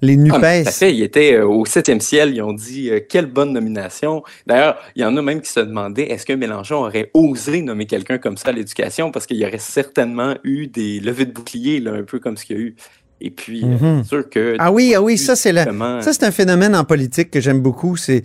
Les 0.00 0.16
NUPES. 0.16 0.34
Ah, 0.34 0.62
tout 0.62 0.68
à 0.68 0.72
fait. 0.72 0.94
Ils 0.94 1.02
étaient 1.02 1.34
euh, 1.34 1.46
au 1.46 1.64
septième 1.64 2.00
ciel. 2.00 2.34
Ils 2.34 2.42
ont 2.42 2.52
dit 2.52 2.90
euh, 2.90 3.00
quelle 3.06 3.26
bonne 3.26 3.52
nomination. 3.52 4.22
D'ailleurs, 4.46 4.78
il 4.94 5.02
y 5.02 5.04
en 5.04 5.16
a 5.16 5.22
même 5.22 5.40
qui 5.40 5.50
se 5.50 5.60
demandaient 5.60 6.10
est-ce 6.10 6.24
que 6.24 6.32
Mélenchon 6.32 6.76
aurait 6.76 7.10
osé 7.14 7.62
nommer 7.62 7.86
quelqu'un 7.86 8.18
comme 8.18 8.36
ça 8.36 8.50
à 8.50 8.52
l'éducation? 8.52 9.10
Parce 9.10 9.26
qu'il 9.26 9.38
y 9.38 9.46
aurait 9.46 9.58
certainement 9.58 10.36
eu 10.44 10.68
des 10.68 11.00
levées 11.00 11.26
de 11.26 11.32
boucliers, 11.32 11.80
là, 11.80 11.94
un 11.94 12.04
peu 12.04 12.20
comme 12.20 12.36
ce 12.36 12.44
qu'il 12.44 12.56
y 12.56 12.60
a 12.60 12.62
eu. 12.62 12.76
Et 13.20 13.30
puis, 13.30 13.64
mm 13.64 13.76
-hmm. 13.76 14.02
c'est 14.02 14.08
sûr 14.08 14.30
que. 14.30 14.54
Ah 14.58 14.70
oui, 14.70 14.94
ah 14.94 15.02
oui, 15.02 15.18
ça, 15.18 15.34
c'est 15.34 15.52
la... 15.52 15.64
ça, 16.02 16.12
c'est 16.12 16.24
un 16.24 16.30
phénomène 16.30 16.74
en 16.76 16.84
politique 16.84 17.30
que 17.30 17.40
j'aime 17.40 17.60
beaucoup. 17.60 17.96
C'est 17.96 18.22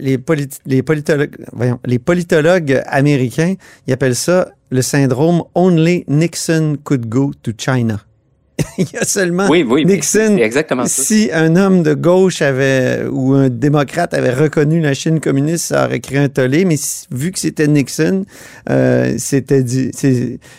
les, 0.00 0.18
les, 0.66 0.82
politologues, 0.82 1.36
voyons, 1.52 1.78
les 1.84 1.98
politologues 1.98 2.82
américains, 2.86 3.54
ils 3.86 3.92
appellent 3.92 4.16
ça 4.16 4.48
le 4.70 4.82
syndrome 4.82 5.42
Only 5.54 6.04
Nixon 6.08 6.78
could 6.82 7.08
go 7.08 7.32
to 7.42 7.52
China. 7.56 8.00
il 8.78 8.90
y 8.92 8.96
a 8.96 9.04
seulement 9.04 9.48
oui, 9.48 9.64
oui, 9.68 9.84
Nixon. 9.84 10.36
Exactement 10.38 10.84
si 11.06 11.30
un 11.32 11.56
homme 11.56 11.82
de 11.82 11.94
gauche 11.94 12.42
avait 12.42 13.04
ou 13.10 13.34
un 13.34 13.48
démocrate 13.48 14.14
avait 14.14 14.32
reconnu 14.32 14.80
la 14.80 14.94
Chine 14.94 15.20
communiste, 15.20 15.66
ça 15.66 15.86
aurait 15.86 16.00
créé 16.00 16.18
un 16.18 16.28
tollé. 16.28 16.64
Mais 16.64 16.76
vu 17.10 17.32
que 17.32 17.38
c'était 17.38 17.68
Nixon, 17.68 18.24
euh, 18.70 19.14
c'était 19.18 19.64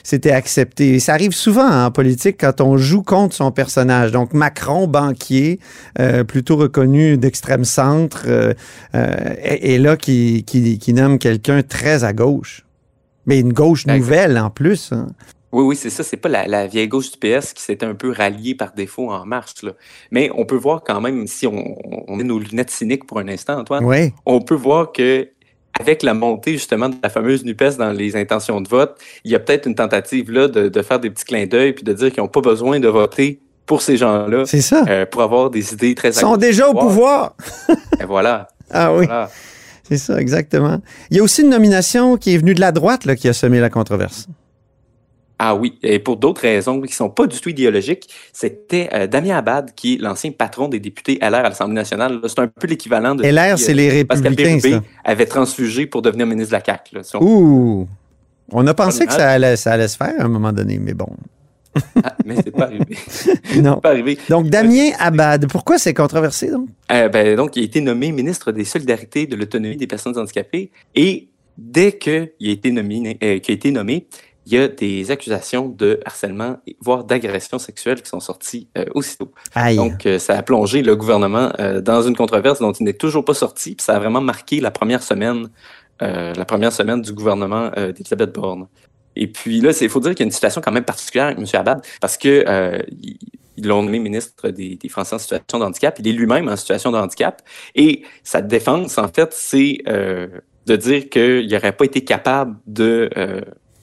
c'était 0.04 0.32
accepté. 0.32 0.96
Et 0.96 1.00
ça 1.00 1.14
arrive 1.14 1.34
souvent 1.34 1.68
en 1.68 1.92
politique 1.92 2.38
quand 2.40 2.62
on 2.62 2.78
joue 2.78 3.04
contre 3.04 3.36
son 3.36 3.52
personnage. 3.52 4.12
Donc 4.12 4.34
Macron, 4.34 4.88
banquier, 4.88 5.60
euh, 6.00 6.24
plutôt 6.24 6.56
reconnu 6.56 7.18
d'extrême 7.18 7.66
centre, 7.66 8.26
euh, 8.28 8.54
est, 8.94 9.80
là 9.80 9.98
qui, 9.98 10.44
qui, 10.46 10.80
qui 10.80 10.94
nomme 10.94 11.20
quelqu'un 11.20 11.62
très 11.64 12.04
à 12.04 12.14
gauche. 12.14 12.64
Mais 13.26 13.40
une 13.40 13.54
gauche 13.54 13.86
nouvelle 13.86 14.38
en 14.38 14.50
plus. 14.50 14.92
Hein. 14.94 15.08
Oui, 15.58 15.64
oui, 15.64 15.76
c'est 15.76 15.90
ça. 15.90 16.04
C'est 16.04 16.18
pas 16.18 16.30
la, 16.30 16.46
la, 16.46 16.68
vieille 16.68 16.88
gauche 16.88 17.10
du 17.12 17.18
PS 17.18 17.52
qui 17.52 17.64
s'était 17.64 17.88
un 17.88 17.96
peu 17.96 18.12
ralliée 18.12 18.54
par 18.54 18.74
défaut 18.74 19.10
en 19.10 19.26
marche. 19.26 19.64
Là. 19.64 19.72
Mais 20.12 20.30
on 20.36 20.46
peut 20.46 20.56
voir 20.56 20.84
quand 20.86 21.02
même, 21.02 21.26
si 21.26 21.48
on, 21.48 21.76
on 22.08 22.16
met 22.16 22.24
nos 22.24 22.38
lunettes 22.38 22.70
cyniques 22.70 23.08
pour 23.08 23.18
un 23.18 23.28
instant, 23.28 23.62
Antoine, 23.62 23.84
oui. 23.84 24.14
on 24.28 24.40
peut 24.40 24.54
voir 24.54 24.92
que 24.92 25.28
avec 25.80 26.04
la 26.04 26.14
montée 26.14 26.54
justement 26.54 26.90
de 26.90 26.96
la 27.02 27.10
fameuse 27.10 27.44
NUPES 27.44 27.78
dans 27.80 27.92
les 27.92 28.16
intentions 28.16 28.62
de 28.62 28.68
vote, 28.68 29.00
il 29.24 29.32
y 29.32 29.36
a 29.36 29.40
peut-être 29.40 29.66
une 29.66 29.74
tentative 29.74 30.30
là 30.30 30.48
de, 30.48 30.70
de, 30.70 30.82
faire 30.84 31.00
des 31.00 31.10
petits 31.10 31.26
clins 31.26 31.48
d'œil 31.48 31.74
puis 31.74 31.84
de 31.84 31.94
dire 31.94 32.12
qu'ils 32.12 32.22
n'ont 32.22 32.30
pas 32.30 32.42
besoin 32.42 32.80
de 32.80 32.88
voter 32.88 33.40
pour 33.66 33.82
ces 33.82 33.98
gens-là. 33.98 34.46
C'est 34.46 34.62
ça. 34.62 34.86
Euh, 34.88 35.08
pour 35.08 35.24
avoir 35.24 35.50
des 35.50 35.74
idées 35.74 35.96
très 35.96 36.10
Ils 36.10 36.14
sont 36.14 36.38
déjà 36.38 36.70
au 36.70 36.76
pouvoir. 36.76 37.36
Et 38.00 38.06
voilà. 38.06 38.48
Ah 38.70 38.94
oui. 38.94 39.08
Voilà. 39.08 39.32
C'est 39.88 39.98
ça, 39.98 40.22
exactement. 40.22 40.82
Il 41.10 41.18
y 41.18 41.20
a 41.20 41.24
aussi 41.24 41.42
une 41.42 41.50
nomination 41.50 42.18
qui 42.18 42.36
est 42.36 42.38
venue 42.38 42.54
de 42.54 42.60
la 42.60 42.72
droite 42.72 43.06
là, 43.06 43.16
qui 43.16 43.28
a 43.28 43.34
semé 43.34 43.60
la 43.60 43.72
controverse. 43.72 44.28
Ah 45.40 45.56
oui, 45.56 45.78
et 45.84 46.00
pour 46.00 46.18
d'autres 46.18 46.42
raisons 46.42 46.82
qui 46.82 46.94
sont 46.94 47.10
pas 47.10 47.28
du 47.28 47.40
tout 47.40 47.50
idéologiques, 47.50 48.10
c'était 48.34 48.90
euh, 48.94 49.06
Damien 49.06 49.38
Abad, 49.38 49.74
qui 49.76 49.96
est 49.96 49.98
l'ancien 49.98 50.32
patron 50.32 50.68
des 50.68 50.80
députés 50.80 51.20
LR 51.22 51.36
à 51.36 51.44
l'Assemblée 51.44 51.76
nationale. 51.76 52.20
C'est 52.28 52.40
un 52.40 52.48
peu 52.48 52.66
l'équivalent 52.66 53.14
de... 53.14 53.24
LR, 53.24 53.60
c'est 53.60 53.76
les 53.76 53.90
républicains, 53.90 54.56
Pascal 54.56 54.82
avait 55.04 55.26
transfugé 55.28 55.86
pour 55.86 56.02
devenir 56.02 56.26
ministre 56.26 56.54
de 56.54 56.58
la 56.58 56.64
CAQ. 56.66 56.96
Là, 56.96 57.04
si 57.04 57.16
on... 57.16 57.22
Ouh! 57.22 57.88
On 58.52 58.66
a 58.66 58.74
pensé 58.74 59.06
que 59.06 59.14
ça 59.14 59.30
allait, 59.30 59.58
ça 59.58 59.74
allait 59.74 59.88
se 59.88 59.98
faire 59.98 60.14
à 60.18 60.24
un 60.24 60.28
moment 60.28 60.54
donné, 60.54 60.80
mais 60.80 60.94
bon. 60.94 61.10
Ah, 62.04 62.16
mais 62.26 62.36
c'est 62.44 62.52
pas 62.52 62.64
arrivé. 62.64 62.98
non. 63.62 63.80
pas 63.80 63.90
arrivé. 63.90 64.18
Donc, 64.30 64.50
Damien 64.50 64.92
Abad, 65.00 65.48
pourquoi 65.50 65.78
c'est 65.78 65.94
controversé, 65.94 66.50
donc? 66.50 66.70
Euh, 66.92 67.10
ben, 67.10 67.36
donc, 67.36 67.56
il 67.56 67.62
a 67.62 67.66
été 67.66 67.82
nommé 67.82 68.12
ministre 68.12 68.52
des 68.52 68.66
Solidarités, 68.66 69.28
de 69.28 69.36
l'Autonomie 69.36 69.78
des 69.78 69.86
personnes 69.86 70.18
handicapées, 70.18 70.72
et 70.96 71.28
dès 71.58 71.92
qu'il 71.92 72.30
a 72.42 72.52
été 72.52 72.72
nommé, 72.72 73.18
euh, 73.22 73.40
qu'il 73.40 73.52
a 73.52 73.56
été 73.56 73.72
nommé 73.72 74.08
il 74.48 74.54
y 74.54 74.58
a 74.58 74.70
des 74.70 75.12
accusations 75.12 75.68
de 75.68 76.00
harcèlement, 76.06 76.56
voire 76.80 77.04
d'agression 77.04 77.60
sexuelle 77.60 78.02
qui 78.02 78.08
sont 78.08 78.22
sorties 78.22 78.70
euh, 78.78 78.86
aussitôt. 78.96 79.30
Aïe. 79.54 79.76
Donc, 79.76 80.06
euh, 80.06 80.20
ça 80.20 80.38
a 80.38 80.42
plongé 80.42 80.82
le 80.84 80.96
gouvernement 80.96 81.52
euh, 81.60 81.82
dans 81.82 82.02
une 82.02 82.16
controverse 82.16 82.60
dont 82.60 82.72
il 82.72 82.86
n'est 82.86 82.94
toujours 82.94 83.26
pas 83.26 83.34
sorti. 83.34 83.76
Puis 83.76 83.84
ça 83.84 83.98
a 83.98 84.00
vraiment 84.00 84.22
marqué 84.22 84.62
la 84.62 84.72
première 84.72 85.04
semaine, 85.04 85.50
la 86.00 86.46
première 86.46 86.72
semaine 86.72 87.02
du 87.02 87.12
gouvernement 87.12 87.72
d'Elisabeth 87.76 88.32
Borne. 88.32 88.68
Et 89.18 89.28
puis 89.28 89.60
là, 89.60 89.72
il 89.82 89.90
faut 89.90 90.00
dire 90.00 90.12
qu'il 90.12 90.22
y 90.22 90.24
a 90.24 90.28
une 90.28 90.32
situation 90.32 90.62
quand 90.62 90.72
même 90.72 90.86
particulière 90.86 91.26
avec 91.26 91.40
M. 91.40 91.46
Abad, 91.54 91.82
parce 92.00 92.18
que 92.18 92.46
ils 93.58 93.68
l'ont 93.68 93.82
nommé 93.82 93.98
ministre 93.98 94.50
des, 94.50 94.76
des, 94.76 94.90
Français 94.90 95.16
en 95.16 95.20
situation 95.20 95.58
de 95.58 95.64
handicap. 95.64 95.98
Il 95.98 96.08
est 96.08 96.12
lui-même 96.12 96.48
en 96.48 96.56
situation 96.56 96.92
de 96.92 96.98
handicap. 96.98 97.42
Et 97.74 98.04
sa 98.24 98.42
défense, 98.42 99.00
en 99.00 99.08
fait, 99.08 99.34
c'est 99.34 99.80
de 99.88 100.76
dire 100.76 101.10
qu'il 101.10 101.50
n'aurait 101.52 101.76
pas 101.76 101.86
été 101.86 102.04
capable 102.04 102.58
de 102.68 103.10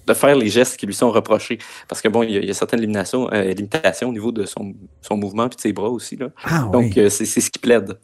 de 0.06 0.14
faire 0.14 0.36
les 0.36 0.48
gestes 0.48 0.76
qui 0.76 0.86
lui 0.86 0.94
sont 0.94 1.10
reprochés. 1.10 1.58
Parce 1.88 2.00
que 2.00 2.08
bon, 2.08 2.22
il 2.22 2.30
y 2.30 2.36
a, 2.36 2.40
il 2.40 2.46
y 2.46 2.50
a 2.50 2.54
certaines 2.54 2.80
limitations, 2.80 3.30
euh, 3.32 3.42
limitations 3.54 4.08
au 4.08 4.12
niveau 4.12 4.32
de 4.32 4.44
son, 4.44 4.74
son 5.02 5.16
mouvement 5.16 5.46
et 5.46 5.50
de 5.50 5.60
ses 5.60 5.72
bras 5.72 5.88
aussi. 5.88 6.16
Là. 6.16 6.28
Ah, 6.44 6.68
Donc, 6.72 6.92
oui. 6.96 7.02
euh, 7.02 7.08
c'est 7.08 7.24
ce 7.24 7.50
qui 7.50 7.58
plaide. 7.58 7.98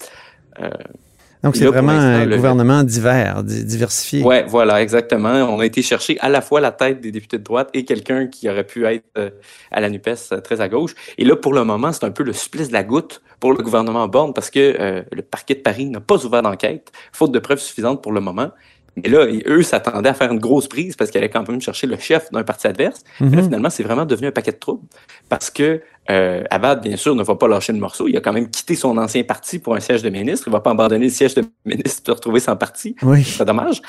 Euh... 0.61 0.71
Donc, 1.43 1.57
c'est 1.57 1.65
vraiment 1.65 1.93
un 1.93 2.27
gouvernement 2.27 2.83
divers, 2.83 3.43
diversifié. 3.43 4.23
Oui, 4.23 4.37
voilà, 4.47 4.83
exactement. 4.83 5.31
On 5.31 5.61
a 5.61 5.65
été 5.65 5.81
chercher 5.81 6.19
à 6.21 6.29
la 6.29 6.43
fois 6.43 6.61
la 6.61 6.71
tête 6.71 7.01
des 7.01 7.11
députés 7.11 7.39
de 7.39 7.43
droite 7.43 7.71
et 7.73 7.87
quelqu'un 7.87 8.27
qui 8.27 8.47
aurait 8.51 8.67
pu 8.67 8.85
être 8.85 9.33
à 9.71 9.81
la 9.81 9.89
NUPES 9.89 10.43
très 10.45 10.61
à 10.61 10.69
gauche. 10.69 10.95
Et 11.17 11.25
là, 11.25 11.37
pour 11.37 11.55
le 11.55 11.65
moment, 11.65 11.93
c'est 11.93 12.05
un 12.05 12.11
peu 12.11 12.25
le 12.25 12.35
supplice 12.35 12.69
de 12.69 12.75
la 12.75 12.85
goutte 12.85 13.23
pour 13.41 13.55
le 13.55 13.63
gouvernement 13.63 14.07
Borne 14.07 14.35
parce 14.35 14.51
que 14.51 15.03
le 15.11 15.23
parquet 15.23 15.55
de 15.55 15.61
Paris 15.61 15.87
n'a 15.87 16.01
pas 16.01 16.23
ouvert 16.27 16.43
d'enquête, 16.43 16.93
faute 17.11 17.33
de 17.33 17.39
preuves 17.39 17.61
suffisantes 17.61 18.03
pour 18.03 18.13
le 18.13 18.21
moment. 18.21 18.51
Et 19.05 19.09
là, 19.09 19.27
eux 19.47 19.63
s'attendaient 19.63 20.09
à 20.09 20.15
faire 20.15 20.33
une 20.33 20.39
grosse 20.39 20.69
prise 20.69 20.97
parce 20.97 21.11
qu'ils 21.11 21.19
allaient 21.19 21.31
quand 21.31 21.49
même 21.49 21.61
chercher 21.61 21.87
le 21.87 21.97
chef 21.97 22.31
d'un 22.33 22.43
parti 22.43 22.67
adverse. 22.67 23.03
Mais 23.21 23.31
là, 23.31 23.37
mhm. 23.37 23.45
finalement, 23.45 23.71
c'est 23.71 23.83
vraiment 23.83 24.05
devenu 24.05 24.29
un 24.29 24.33
paquet 24.33 24.53
de 24.53 24.59
troubles 24.59 24.87
parce 25.29 25.51
que 25.51 25.81
euh, 26.11 26.43
Abad, 26.51 26.83
bien 26.83 26.97
sûr, 26.97 27.15
ne 27.15 27.23
va 27.23 27.37
pas 27.37 27.47
lâcher 27.47 27.73
le 27.73 27.79
morceau. 27.79 28.09
Il 28.09 28.17
a 28.17 28.21
quand 28.21 28.33
même 28.33 28.51
quitté 28.51 28.75
son 28.75 28.99
ancien 28.99 29.23
parti 29.23 29.59
pour 29.59 29.75
un 29.75 29.81
siège 29.81 30.03
de 30.03 30.11
ministre. 30.11 30.49
Il 30.49 30.51
ne 30.51 30.57
va 30.57 30.61
pas 30.61 30.73
abandonner 30.73 31.07
le 31.07 31.11
siège 31.11 31.35
de 31.35 31.45
ministre 31.65 32.03
pour 32.03 32.15
se 32.15 32.17
retrouver 32.17 32.41
sans 32.41 32.57
parti. 32.57 32.97
Oui. 33.03 33.23
C'est 33.23 33.45
dommage. 33.45 33.81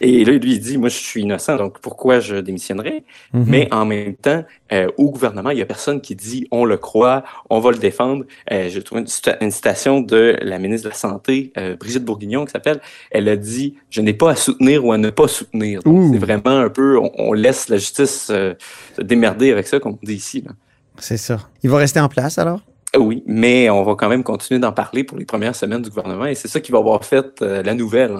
Et 0.00 0.24
là, 0.24 0.32
lui, 0.32 0.54
il 0.54 0.60
dit, 0.60 0.76
moi, 0.76 0.88
je 0.88 0.96
suis 0.96 1.22
innocent, 1.22 1.56
donc 1.56 1.80
pourquoi 1.80 2.20
je 2.20 2.36
démissionnerais? 2.36 3.04
Mhm. 3.32 3.44
Mais 3.46 3.68
en 3.72 3.86
même 3.86 4.14
temps, 4.14 4.44
euh, 4.72 4.88
au 4.98 5.10
gouvernement, 5.10 5.50
il 5.50 5.56
n'y 5.56 5.62
a 5.62 5.66
personne 5.66 6.00
qui 6.00 6.14
dit, 6.14 6.46
on 6.50 6.64
le 6.64 6.76
croit, 6.76 7.24
on 7.48 7.60
va 7.60 7.70
le 7.70 7.78
défendre. 7.78 8.24
Euh, 8.52 8.68
J'ai 8.68 8.82
trouvé 8.82 9.02
une, 9.40 9.50
citation 9.50 10.00
de 10.00 10.36
la 10.42 10.58
ministre 10.58 10.84
de 10.84 10.90
la 10.90 10.96
Santé, 10.96 11.52
euh, 11.56 11.76
Brigitte 11.76 12.04
Bourguignon, 12.04 12.44
qui 12.44 12.52
s'appelle, 12.52 12.80
elle 13.10 13.28
a 13.28 13.36
dit, 13.36 13.76
je 13.88 14.00
n'ai 14.00 14.14
pas 14.14 14.30
à 14.30 14.36
soutenir 14.36 14.84
ou 14.84 14.92
à 14.92 14.98
ne 14.98 15.10
pas 15.10 15.28
soutenir. 15.28 15.80
C'est 15.84 16.18
vraiment 16.18 16.58
un 16.58 16.68
peu, 16.68 16.98
on, 16.98 17.10
on 17.16 17.32
laisse 17.32 17.68
la 17.68 17.78
justice 17.78 18.26
se 18.26 18.56
démerder 19.00 19.50
avec 19.50 19.66
ça, 19.66 19.80
comme 19.80 19.92
on 19.92 20.06
dit 20.06 20.14
ici. 20.14 20.42
Là. 20.46 20.52
C'est 21.00 21.16
ça. 21.16 21.38
Il 21.62 21.70
va 21.70 21.78
rester 21.78 22.00
en 22.00 22.08
place 22.08 22.38
alors? 22.38 22.60
Oui, 22.96 23.22
mais 23.26 23.70
on 23.70 23.84
va 23.84 23.94
quand 23.94 24.08
même 24.08 24.24
continuer 24.24 24.58
d'en 24.58 24.72
parler 24.72 25.04
pour 25.04 25.16
les 25.16 25.24
premières 25.24 25.54
semaines 25.54 25.82
du 25.82 25.90
gouvernement 25.90 26.26
et 26.26 26.34
c'est 26.34 26.48
ça 26.48 26.60
qui 26.60 26.72
va 26.72 26.78
avoir 26.78 27.04
fait 27.04 27.40
euh, 27.42 27.62
la 27.62 27.74
nouvelle. 27.74 28.16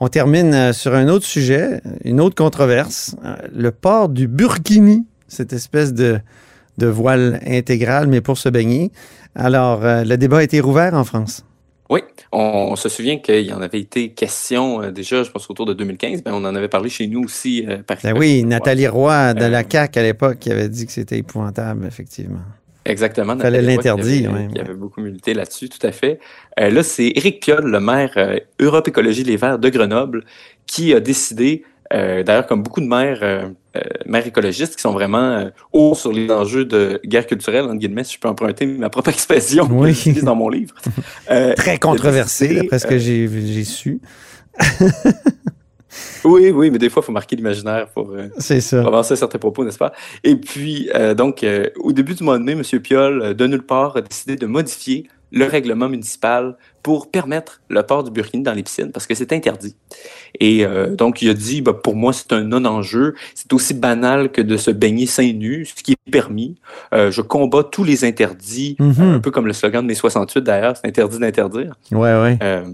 On 0.00 0.08
termine 0.08 0.54
euh, 0.54 0.72
sur 0.72 0.94
un 0.94 1.08
autre 1.08 1.26
sujet, 1.26 1.82
une 2.04 2.20
autre 2.20 2.34
controverse, 2.34 3.16
euh, 3.24 3.36
le 3.54 3.70
port 3.70 4.08
du 4.08 4.26
burkini, 4.26 5.06
cette 5.26 5.52
espèce 5.52 5.92
de, 5.92 6.20
de 6.78 6.86
voile 6.86 7.40
intégral, 7.46 8.06
mais 8.06 8.22
pour 8.22 8.38
se 8.38 8.48
baigner. 8.48 8.92
Alors, 9.34 9.80
le 9.82 10.16
débat 10.16 10.38
a 10.38 10.42
été 10.42 10.58
rouvert 10.58 10.94
en 10.94 11.04
France. 11.04 11.44
Oui, 11.90 12.00
on, 12.32 12.76
se 12.76 12.90
souvient 12.90 13.18
qu'il 13.18 13.46
y 13.46 13.52
en 13.52 13.62
avait 13.62 13.80
été 13.80 14.10
question 14.10 14.82
euh, 14.82 14.90
déjà, 14.90 15.22
je 15.22 15.30
pense 15.30 15.48
autour 15.48 15.64
de 15.64 15.72
2015, 15.72 16.22
mais 16.24 16.32
on 16.32 16.44
en 16.44 16.54
avait 16.54 16.68
parlé 16.68 16.90
chez 16.90 17.06
nous 17.06 17.22
aussi. 17.22 17.64
Euh, 17.66 17.78
ben 18.04 18.14
oui, 18.16 18.44
Nathalie 18.44 18.86
Roy 18.86 19.32
de 19.32 19.46
la 19.46 19.60
euh, 19.60 19.62
CAQ 19.66 19.98
à 19.98 20.02
l'époque 20.02 20.38
qui 20.38 20.52
avait 20.52 20.68
dit 20.68 20.84
que 20.84 20.92
c'était 20.92 21.16
épouvantable, 21.16 21.86
effectivement. 21.86 22.40
Exactement. 22.84 23.34
Il 23.34 23.40
fallait 23.40 23.62
l'interdire. 23.62 24.32
Il 24.50 24.56
y 24.56 24.60
avait 24.60 24.74
beaucoup 24.74 25.00
milité 25.00 25.32
là-dessus, 25.32 25.68
tout 25.68 25.86
à 25.86 25.92
fait. 25.92 26.20
là, 26.56 26.82
c'est 26.82 27.12
Éric 27.14 27.40
Piolle, 27.40 27.66
le 27.70 27.80
maire 27.80 28.40
Europe 28.60 28.88
Écologie 28.88 29.24
Les 29.24 29.36
Verts 29.36 29.58
de 29.58 29.68
Grenoble, 29.68 30.24
qui 30.66 30.94
a 30.94 31.00
décidé 31.00 31.64
euh, 31.94 32.22
d'ailleurs, 32.22 32.46
comme 32.46 32.62
beaucoup 32.62 32.80
de 32.80 32.86
maires, 32.86 33.20
euh, 33.22 33.48
euh, 33.76 34.20
écologistes 34.20 34.76
qui 34.76 34.82
sont 34.82 34.92
vraiment 34.92 35.50
hauts 35.72 35.94
sur 35.94 36.12
les 36.12 36.30
enjeux 36.30 36.64
de 36.64 37.00
guerre 37.04 37.26
culturelle, 37.26 37.64
entre 37.64 37.76
guillemets, 37.76 38.04
si 38.04 38.14
je 38.14 38.20
peux 38.20 38.28
emprunter 38.28 38.66
ma 38.66 38.90
propre 38.90 39.08
expression 39.10 39.66
oui. 39.70 39.94
que 39.94 40.24
dans 40.24 40.34
mon 40.34 40.48
livre. 40.48 40.74
Très 41.56 41.78
controversé, 41.78 42.54
d'après 42.54 42.78
ce 42.78 42.86
que 42.86 42.98
j'ai 42.98 43.64
su. 43.64 44.00
oui, 46.24 46.50
oui, 46.50 46.70
mais 46.70 46.78
des 46.78 46.90
fois, 46.90 47.02
il 47.02 47.06
faut 47.06 47.12
marquer 47.12 47.36
l'imaginaire 47.36 47.88
pour, 47.88 48.12
ça. 48.38 48.80
avancer 48.80 49.16
certains 49.16 49.38
propos, 49.38 49.64
n'est-ce 49.64 49.78
pas? 49.78 49.92
Et 50.24 50.36
puis, 50.36 50.90
donc, 51.16 51.46
au 51.78 51.92
début 51.92 52.14
du 52.14 52.24
mois 52.24 52.38
de 52.38 52.44
mai, 52.44 52.52
M. 52.52 52.62
Piolle, 52.80 53.34
de 53.34 53.46
nulle 53.46 53.64
part, 53.64 53.96
a 53.96 54.02
décidé 54.02 54.36
de 54.36 54.46
modifier 54.46 55.08
le 55.32 55.44
règlement 55.44 55.88
municipal 55.88 56.56
pour 56.82 57.10
permettre 57.10 57.60
le 57.68 57.82
port 57.82 58.02
du 58.02 58.10
burkini 58.10 58.42
dans 58.42 58.54
les 58.54 58.62
piscines 58.62 58.92
parce 58.92 59.06
que 59.06 59.14
c'est 59.14 59.32
interdit. 59.32 59.76
Et 60.40 60.64
euh, 60.64 60.94
donc, 60.94 61.22
il 61.22 61.30
a 61.30 61.34
dit, 61.34 61.60
bah, 61.60 61.74
pour 61.74 61.96
moi, 61.96 62.12
c'est 62.12 62.32
un 62.32 62.42
non-enjeu. 62.42 63.14
C'est 63.34 63.52
aussi 63.52 63.74
banal 63.74 64.30
que 64.30 64.40
de 64.40 64.56
se 64.56 64.70
baigner 64.70 65.06
seins 65.06 65.32
nus, 65.32 65.66
ce 65.66 65.82
qui 65.82 65.92
est 65.92 66.10
permis. 66.10 66.56
Euh, 66.94 67.10
je 67.10 67.20
combats 67.20 67.64
tous 67.64 67.84
les 67.84 68.04
interdits, 68.04 68.76
mm-hmm. 68.78 69.16
un 69.16 69.20
peu 69.20 69.30
comme 69.30 69.46
le 69.46 69.52
slogan 69.52 69.82
de 69.82 69.88
mai 69.88 69.94
68 69.94 70.42
d'ailleurs, 70.42 70.76
c'est 70.76 70.86
interdit 70.86 71.18
d'interdire. 71.18 71.74
Ouais, 71.92 72.20
ouais. 72.20 72.38
Euh, 72.42 72.64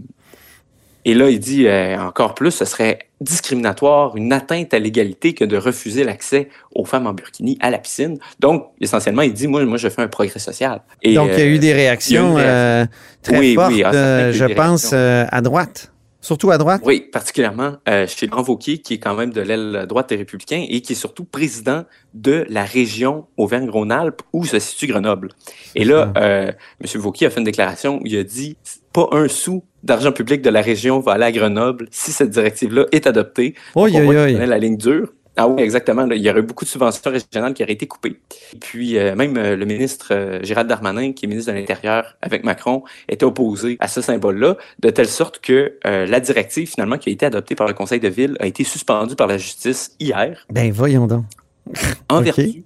et 1.04 1.14
là, 1.14 1.28
il 1.28 1.38
dit 1.38 1.66
euh, 1.66 1.98
encore 1.98 2.34
plus, 2.34 2.50
ce 2.50 2.64
serait 2.64 2.98
discriminatoire, 3.20 4.16
une 4.16 4.32
atteinte 4.32 4.72
à 4.74 4.78
l'égalité 4.78 5.34
que 5.34 5.44
de 5.44 5.56
refuser 5.56 6.04
l'accès 6.04 6.48
aux 6.74 6.84
femmes 6.84 7.06
en 7.06 7.12
burkini 7.12 7.58
à 7.60 7.70
la 7.70 7.78
piscine. 7.78 8.18
Donc, 8.40 8.68
essentiellement, 8.80 9.22
il 9.22 9.32
dit, 9.32 9.46
moi, 9.46 9.64
moi 9.64 9.76
je 9.76 9.88
fais 9.88 10.02
un 10.02 10.08
progrès 10.08 10.38
social. 10.38 10.82
Et, 11.02 11.14
Donc, 11.14 11.30
il 11.32 11.38
y 11.38 11.42
a 11.42 11.46
eu 11.46 11.58
des 11.58 11.72
réactions 11.72 12.36
euh, 12.38 12.86
très 13.22 13.54
fortes, 13.54 13.72
euh, 13.72 14.32
je 14.32 14.44
pense, 14.46 14.92
à 14.92 15.40
droite. 15.40 15.90
Surtout 16.20 16.50
à 16.50 16.56
droite? 16.56 16.80
Oui, 16.86 17.00
particulièrement 17.12 17.74
chez 18.06 18.26
Laurent 18.26 18.42
Vauquier, 18.42 18.78
qui 18.78 18.94
est 18.94 18.98
quand 18.98 19.14
même 19.14 19.30
de 19.30 19.42
l'aile 19.42 19.84
droite 19.86 20.08
des 20.08 20.16
Républicains 20.16 20.64
et 20.66 20.80
qui 20.80 20.92
est 20.92 20.96
surtout 20.96 21.24
président 21.24 21.84
de 22.14 22.46
la 22.48 22.64
région 22.64 23.26
Auvergne-Rhône-Alpes 23.36 24.22
où 24.32 24.46
se 24.46 24.58
situe 24.58 24.86
Grenoble. 24.86 25.28
Et 25.74 25.84
là, 25.84 26.14
euh, 26.16 26.50
M. 26.80 27.00
Vauquier 27.00 27.26
a 27.26 27.30
fait 27.30 27.40
une 27.40 27.44
déclaration 27.44 27.98
où 27.98 28.06
il 28.06 28.16
a 28.16 28.24
dit 28.24 28.56
pas 28.94 29.08
un 29.12 29.28
sou 29.28 29.64
d'argent 29.82 30.12
public 30.12 30.40
de 30.40 30.48
la 30.48 30.62
région 30.62 31.00
va 31.00 31.12
aller 31.12 31.24
à 31.24 31.32
Grenoble 31.32 31.88
si 31.90 32.12
cette 32.12 32.30
directive-là 32.30 32.86
est 32.92 33.06
adoptée. 33.06 33.54
Oh, 33.74 33.86
on 33.92 34.10
la 34.10 34.58
ligne 34.58 34.78
dure. 34.78 35.08
Ah 35.36 35.48
oui, 35.48 35.62
exactement. 35.62 36.08
il 36.08 36.22
y 36.22 36.30
aurait 36.30 36.42
beaucoup 36.42 36.64
de 36.64 36.70
subventions 36.70 37.10
régionales 37.10 37.54
qui 37.54 37.64
auraient 37.64 37.72
été 37.72 37.88
coupées. 37.88 38.20
Et 38.52 38.58
puis, 38.58 38.96
euh, 38.96 39.16
même 39.16 39.36
euh, 39.36 39.56
le 39.56 39.66
ministre 39.66 40.08
euh, 40.12 40.38
Gérald 40.44 40.68
Darmanin, 40.68 41.12
qui 41.12 41.26
est 41.26 41.28
ministre 41.28 41.52
de 41.52 41.58
l'Intérieur 41.58 42.16
avec 42.22 42.44
Macron, 42.44 42.84
était 43.08 43.24
opposé 43.24 43.76
à 43.80 43.88
ce 43.88 44.00
symbole-là, 44.00 44.56
de 44.78 44.90
telle 44.90 45.08
sorte 45.08 45.40
que 45.40 45.76
la 45.84 46.20
directive, 46.20 46.70
finalement, 46.70 46.98
qui 46.98 47.10
a 47.10 47.12
été 47.12 47.26
adoptée 47.26 47.56
par 47.56 47.66
le 47.66 47.74
Conseil 47.74 47.98
de 47.98 48.08
ville, 48.08 48.36
a 48.38 48.46
été 48.46 48.62
suspendue 48.62 49.16
par 49.16 49.26
la 49.26 49.38
justice 49.38 49.96
hier. 49.98 50.46
Ben, 50.50 50.70
voyons 50.70 51.08
donc. 51.08 51.24
en 52.08 52.20
vertu 52.20 52.64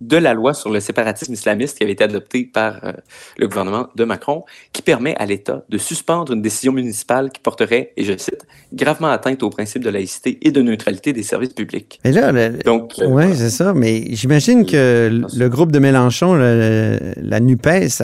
de 0.00 0.16
la 0.16 0.34
loi 0.34 0.54
sur 0.54 0.70
le 0.70 0.80
séparatisme 0.80 1.32
islamiste 1.32 1.78
qui 1.78 1.84
avait 1.84 1.92
été 1.92 2.04
adoptée 2.04 2.44
par 2.44 2.84
euh, 2.84 2.92
le 3.38 3.48
gouvernement 3.48 3.88
de 3.94 4.04
Macron, 4.04 4.44
qui 4.72 4.82
permet 4.82 5.14
à 5.16 5.26
l'État 5.26 5.64
de 5.68 5.78
suspendre 5.78 6.32
une 6.32 6.42
décision 6.42 6.72
municipale 6.72 7.30
qui 7.30 7.40
porterait, 7.40 7.92
et 7.96 8.04
je 8.04 8.16
cite, 8.16 8.46
gravement 8.72 9.08
atteinte 9.08 9.42
aux 9.42 9.50
principes 9.50 9.82
de 9.82 9.90
laïcité 9.90 10.38
et 10.42 10.50
de 10.50 10.62
neutralité 10.62 11.12
des 11.12 11.22
services 11.22 11.54
publics. 11.54 12.00
Et 12.04 12.12
là, 12.12 12.32
Donc, 12.64 12.94
euh, 12.98 13.06
oui, 13.06 13.34
c'est 13.34 13.50
ça, 13.50 13.72
mais 13.72 14.04
j'imagine 14.14 14.66
que 14.66 15.22
le 15.34 15.48
groupe 15.48 15.72
de 15.72 15.78
Mélenchon, 15.78 16.34
la 16.34 17.40
NUPES, 17.40 18.02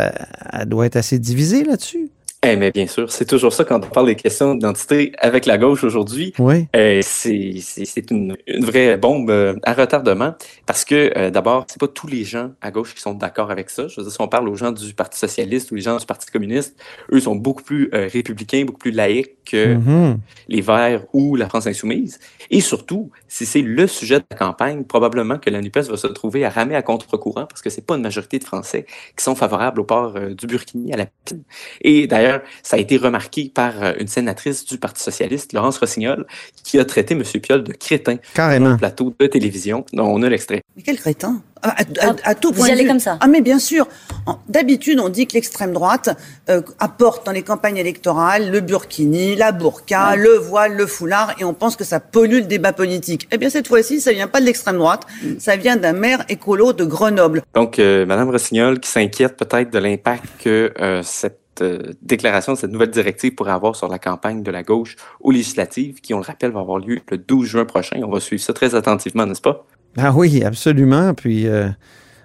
elle 0.52 0.68
doit 0.68 0.87
être 0.87 0.97
assez 0.97 1.18
divisé 1.18 1.64
là-dessus. 1.64 2.11
Eh, 2.42 2.56
mais 2.56 2.70
bien 2.70 2.87
sûr, 2.87 3.12
c'est 3.12 3.26
toujours 3.26 3.52
ça 3.52 3.64
quand 3.64 3.85
on 3.85 3.90
parle 3.90 4.06
des 4.06 4.16
questions 4.16 4.54
d'identité 4.54 5.12
avec 5.18 5.44
la 5.44 5.59
gauche 5.59 5.85
aujourd'hui. 5.85 6.32
Oui. 6.38 6.68
Euh, 6.75 7.02
c'est 7.02 8.11
une, 8.11 8.35
une, 8.47 8.64
vraie 8.64 8.97
bombe 8.97 9.28
euh, 9.28 9.56
à 9.62 9.75
retardement 9.75 10.32
parce 10.64 10.87
que 10.87 11.12
euh, 11.18 11.28
d'abord, 11.28 11.66
c'est 11.68 11.78
pas 11.78 11.87
tous 11.87 12.06
les 12.06 12.25
gens 12.25 12.52
à 12.62 12.70
gauche 12.70 12.94
qui 12.94 13.02
sont 13.02 13.12
d'accord 13.12 13.50
avec 13.50 13.68
ça. 13.68 13.88
Je 13.88 13.97
veux 13.97 14.04
dire, 14.04 14.12
si 14.12 14.20
on 14.23 14.28
parle 14.28 14.49
aux 14.49 14.56
gens 14.56 14.73
du 14.73 14.94
Parti 14.94 15.18
socialiste 15.18 15.70
ou 15.70 15.75
les 15.75 15.82
gens 15.82 15.99
du 15.99 16.06
Parti 16.06 16.30
communiste, 16.30 16.82
eux 17.12 17.20
sont 17.20 17.37
beaucoup 17.37 17.62
plus 17.62 17.90
euh, 17.92 18.09
républicains, 18.11 18.64
beaucoup 18.64 18.78
plus 18.78 18.92
laïcs 18.92 19.37
que 19.44 19.75
mm-hmm. 19.75 20.16
les 20.49 20.61
Verts 20.62 21.04
ou 21.12 21.37
la 21.37 21.47
France 21.47 21.66
insoumise. 21.66 22.20
Et 22.49 22.62
surtout, 22.62 23.11
si 23.28 23.44
c'est 23.44 23.61
le 23.61 23.87
sujet 23.87 24.18
de 24.18 24.25
la 24.30 24.38
campagne, 24.38 24.85
probablement 24.85 25.37
que 25.37 25.50
la 25.50 25.61
NUPES 25.61 25.90
va 25.90 25.99
se 25.99 26.06
trouver 26.06 26.47
à 26.47 26.49
ramer 26.49 26.75
à 26.75 26.80
contre-courant 26.80 27.44
parce 27.44 27.61
que 27.61 27.68
c'est 27.68 27.85
pas 27.85 27.97
une 27.97 28.02
majorité 28.02 28.38
de 28.38 28.44
Français 28.44 28.87
qui 29.14 29.23
sont 29.23 29.35
favorables 29.35 29.80
au 29.80 29.85
port 29.85 30.14
du 30.18 30.47
Burkini 30.47 30.94
à 30.94 30.97
la 30.97 31.04
piscine. 31.04 31.42
Et 31.82 32.06
d'ailleurs, 32.06 32.29
ça 32.62 32.76
a 32.76 32.78
été 32.78 32.96
remarqué 32.96 33.50
par 33.52 33.82
euh, 33.82 33.92
une 33.99 34.08
sénatrice 34.08 34.64
du 34.64 34.78
Parti 34.78 35.02
socialiste, 35.02 35.52
Laurence 35.52 35.78
Rossignol, 35.78 36.26
qui 36.64 36.78
a 36.78 36.84
traité 36.84 37.14
M. 37.14 37.22
Piolle 37.42 37.64
de 37.64 37.72
crétin 37.72 38.16
Carrément. 38.34 38.66
sur 38.66 38.72
le 38.72 38.78
plateau 38.78 39.14
de 39.18 39.26
télévision. 39.26 39.84
dont 39.92 40.06
on 40.06 40.22
a 40.22 40.28
l'extrait. 40.28 40.62
Mais 40.76 40.82
quel 40.82 40.99
crétin? 40.99 41.42
À, 41.62 41.75
à, 42.25 42.34
tout 42.34 42.52
point 42.52 42.64
Vous 42.64 42.70
y 42.70 42.72
allez 42.72 42.87
comme 42.87 43.00
ça 43.00 43.18
Ah 43.20 43.26
mais 43.26 43.42
bien 43.42 43.58
sûr. 43.58 43.87
D'habitude, 44.49 44.99
on 44.99 45.10
dit 45.10 45.26
que 45.26 45.34
l'extrême 45.34 45.72
droite 45.75 46.08
euh, 46.49 46.62
apporte 46.78 47.26
dans 47.26 47.32
les 47.32 47.42
campagnes 47.42 47.76
électorales 47.76 48.50
le 48.50 48.60
burkini, 48.60 49.37
la 49.37 49.52
burqa, 49.52 50.16
le 50.16 50.37
voile, 50.38 50.75
le 50.75 50.87
foulard, 50.87 51.34
et 51.38 51.44
on 51.44 51.52
pense 51.52 51.76
que 51.76 51.84
ça 51.84 52.00
pollue 52.00 52.37
le 52.37 52.46
débat 52.46 52.72
politique. 52.72 53.28
Eh 53.30 53.37
bien 53.37 53.50
cette 53.50 53.68
fois-ci, 53.68 54.00
ça 54.00 54.12
vient 54.12 54.26
pas 54.26 54.40
de 54.40 54.46
l'extrême 54.46 54.78
droite, 54.78 55.02
ça 55.38 55.56
vient 55.56 55.76
d'un 55.76 55.92
maire 55.92 56.25
écolo 56.30 56.72
de 56.72 56.84
Grenoble. 56.84 57.42
Donc 57.54 57.78
euh, 57.78 58.06
Madame 58.06 58.30
Rossignol 58.30 58.80
qui 58.80 58.88
s'inquiète 58.88 59.37
peut-être 59.37 59.70
de 59.70 59.78
l'impact 59.78 60.25
que 60.42 60.72
euh, 60.80 61.02
cette 61.04 61.39
euh, 61.61 61.92
déclaration, 62.02 62.54
cette 62.54 62.71
nouvelle 62.71 62.90
directive 62.90 63.35
pourrait 63.35 63.52
avoir 63.52 63.76
sur 63.76 63.88
la 63.88 63.99
campagne 63.99 64.42
de 64.42 64.50
la 64.50 64.62
gauche 64.62 64.97
aux 65.21 65.30
législatives, 65.30 66.00
qui, 66.00 66.14
on 66.14 66.19
le 66.19 66.25
rappelle, 66.25 66.52
va 66.52 66.61
avoir 66.61 66.78
lieu 66.78 67.00
le 67.11 67.19
12 67.19 67.47
juin 67.47 67.64
prochain. 67.64 68.00
On 68.04 68.11
va 68.11 68.21
suivre 68.21 68.42
ça 68.42 68.52
très 68.52 68.75
attentivement, 68.75 69.26
n'est-ce 69.26 69.40
pas? 69.40 69.66
Ah 69.97 70.12
oui, 70.14 70.42
absolument. 70.45 71.14
Puis, 71.14 71.47
euh, 71.47 71.69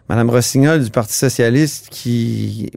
Mme 0.09 0.29
Rossignol 0.29 0.83
du 0.83 0.91
Parti 0.91 1.13
socialiste, 1.13 1.89
qui 1.89 2.71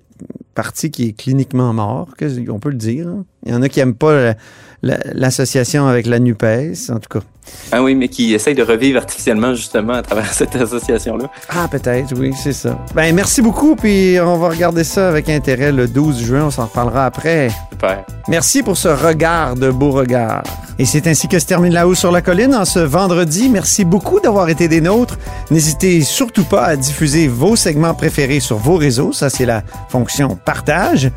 parti 0.59 0.91
qui 0.91 1.11
est 1.11 1.13
cliniquement 1.13 1.73
mort, 1.73 2.09
on 2.49 2.59
peut 2.59 2.71
le 2.71 2.75
dire. 2.75 3.07
Hein? 3.07 3.25
Il 3.45 3.53
y 3.53 3.55
en 3.55 3.63
a 3.63 3.69
qui 3.69 3.79
n'aiment 3.79 3.95
pas 3.95 4.35
l'association 4.83 5.87
avec 5.87 6.07
la 6.07 6.19
NUPES, 6.19 6.91
en 6.91 6.99
tout 6.99 7.19
cas. 7.19 7.25
Ah 7.73 7.83
oui, 7.83 7.95
mais 7.95 8.09
qui 8.09 8.35
essaye 8.35 8.55
de 8.55 8.63
revivre 8.63 8.99
artificiellement 8.99 9.55
justement 9.55 9.95
à 9.95 10.03
travers 10.03 10.33
cette 10.33 10.55
association-là. 10.55 11.31
Ah, 11.49 11.67
peut-être, 11.71 12.15
oui, 12.17 12.33
c'est 12.35 12.53
ça. 12.53 12.79
Ben, 12.95 13.15
merci 13.15 13.43
beaucoup, 13.43 13.77
puis 13.77 14.17
on 14.21 14.37
va 14.37 14.49
regarder 14.49 14.85
ça 14.85 15.09
avec 15.09 15.29
intérêt 15.29 15.73
le 15.73 15.87
12 15.89 16.23
juin. 16.23 16.45
On 16.47 16.51
s'en 16.51 16.67
reparlera 16.67 17.07
après. 17.07 17.51
Super. 17.71 18.05
Merci 18.29 18.63
pour 18.63 18.77
ce 18.77 18.89
regard 18.89 19.55
de 19.55 19.71
beau 19.71 19.91
regard. 19.91 20.43
Et 20.79 20.85
c'est 20.85 21.07
ainsi 21.07 21.27
que 21.27 21.39
se 21.39 21.47
termine 21.47 21.73
La 21.73 21.89
Haut 21.89 21.95
sur 21.95 22.13
la 22.13 22.23
Colline 22.23 22.55
en 22.55 22.65
ce 22.65 22.79
vendredi. 22.79 23.49
Merci 23.49 23.85
beaucoup 23.85 24.21
d'avoir 24.21 24.49
été 24.49 24.69
des 24.69 24.81
nôtres. 24.81 25.19
N'hésitez 25.51 26.03
surtout 26.03 26.45
pas 26.45 26.65
à 26.65 26.77
diffuser 26.77 27.27
vos 27.27 27.57
segments 27.57 27.95
préférés 27.95 28.41
sur 28.41 28.59
vos 28.59 28.77
réseaux. 28.77 29.13
Ça, 29.13 29.29
c'est 29.29 29.47
la 29.47 29.63
fonction 29.89 30.37
partage. 30.37 31.11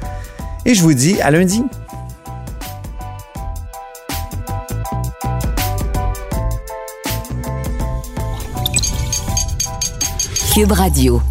Et 0.65 0.73
je 0.73 0.81
vous 0.81 0.93
dis 0.93 1.19
à 1.21 1.31
lundi. 1.31 1.63
Cube 10.51 10.73
Radio. 10.73 11.30